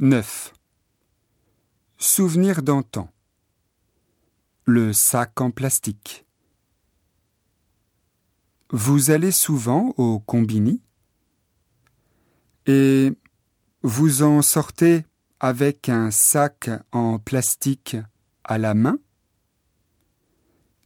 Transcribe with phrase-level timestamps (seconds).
[0.00, 0.52] 9.
[1.98, 3.08] Souvenir d'antan.
[4.64, 6.26] Le sac en plastique.
[8.70, 10.82] Vous allez souvent au combini?
[12.66, 13.12] Et
[13.82, 15.06] vous en sortez
[15.38, 17.96] avec un sac en plastique
[18.42, 18.98] à la main?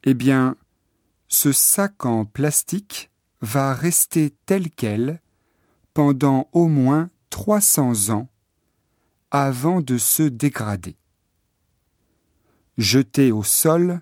[0.04, 0.54] Eh bien,
[1.28, 5.22] ce sac en plastique va rester tel quel
[5.94, 8.28] pendant au moins 300 ans
[9.30, 10.96] avant de se dégrader.
[12.76, 14.00] Jeté au sol,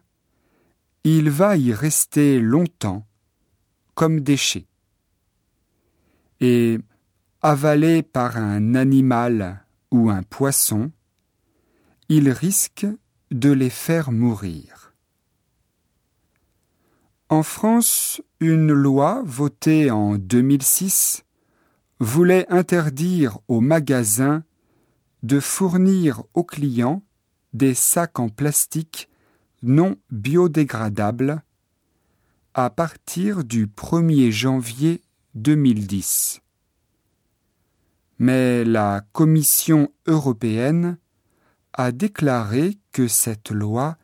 [1.04, 3.06] il va y rester longtemps
[3.94, 4.66] comme déchet.
[6.40, 6.78] Et
[7.42, 10.90] avalé par un animal ou un poisson,
[12.08, 12.86] il risque
[13.30, 14.92] de les faire mourir.
[17.28, 21.24] En France, une loi votée en 2006
[21.98, 24.44] voulait interdire aux magasins
[25.26, 27.02] de fournir aux clients
[27.52, 29.10] des sacs en plastique
[29.60, 31.42] non biodégradables
[32.54, 35.02] à partir du 1er janvier
[35.34, 36.42] 2010.
[38.20, 40.96] Mais la Commission européenne
[41.72, 43.98] a déclaré que cette loi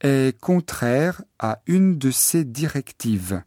[0.00, 3.40] est contraire à une de ses directives.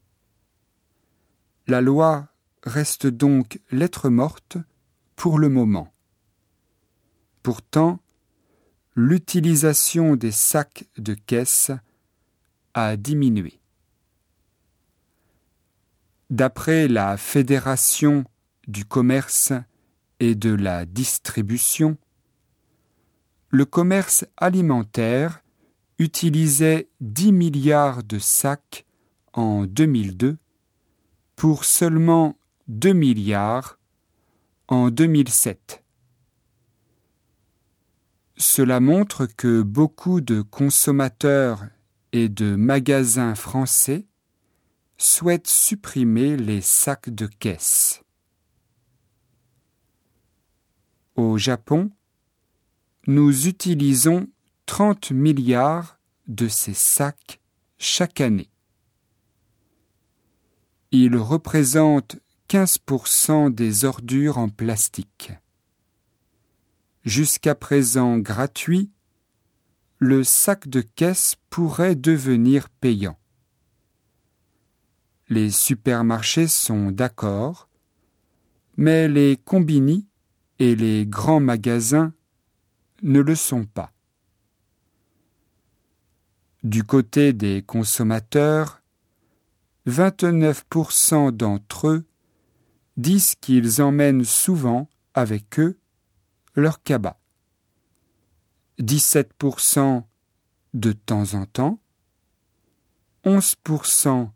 [1.67, 2.29] La loi
[2.63, 4.57] reste donc lettre morte
[5.17, 5.92] pour le moment.
[7.43, 7.99] Pourtant,
[8.95, 11.71] l'utilisation des sacs de caisse
[12.73, 13.59] a diminué.
[16.29, 18.23] D'après la Fédération
[18.67, 19.51] du commerce
[20.21, 21.97] et de la distribution,
[23.49, 25.43] le commerce alimentaire
[25.99, 28.85] utilisait 10 milliards de sacs
[29.33, 30.37] en 2002
[31.35, 32.37] pour seulement
[32.69, 33.77] 2 milliards
[34.69, 35.82] en 2007.
[38.45, 41.65] Cela montre que beaucoup de consommateurs
[42.11, 44.05] et de magasins français
[44.97, 48.03] souhaitent supprimer les sacs de caisse.
[51.15, 51.89] Au Japon,
[53.07, 54.27] nous utilisons
[54.65, 55.97] 30 milliards
[56.27, 57.39] de ces sacs
[57.77, 58.51] chaque année.
[60.91, 62.17] Ils représentent
[62.49, 65.31] 15% des ordures en plastique
[67.03, 68.91] jusqu'à présent gratuit,
[69.99, 73.17] le sac de caisse pourrait devenir payant.
[75.29, 77.69] Les supermarchés sont d'accord,
[78.75, 80.07] mais les combini
[80.59, 82.13] et les grands magasins
[83.01, 83.91] ne le sont pas.
[86.63, 88.81] Du côté des consommateurs,
[89.87, 92.05] 29% d'entre eux
[92.95, 95.77] disent qu'ils emmènent souvent avec eux
[96.55, 97.17] leur cabas.
[98.79, 100.03] 17%
[100.73, 101.79] de temps en temps,
[103.25, 104.31] 11%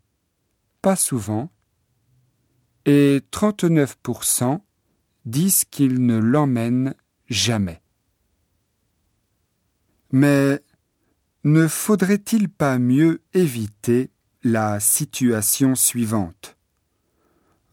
[0.80, 1.50] pas souvent,
[2.86, 4.60] et 39%
[5.26, 6.94] disent qu'ils ne l'emmènent
[7.28, 7.82] jamais.
[10.10, 10.62] Mais
[11.44, 14.10] ne faudrait-il pas mieux éviter
[14.42, 16.56] la situation suivante?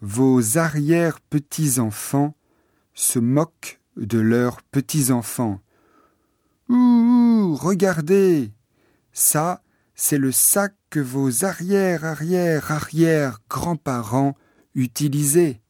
[0.02, 2.36] Vos arrière-petits-enfants
[2.94, 5.60] se moquent de leurs petits-enfants.
[6.70, 8.54] Ouh, regardez
[9.12, 9.62] Ça,
[9.96, 14.36] c'est le sac que vos arrière-arrière-arrière-grands-parents
[14.74, 15.62] utilisaient.